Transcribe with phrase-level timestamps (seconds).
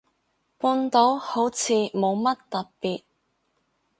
[0.57, 3.03] 半島好似冇乜特別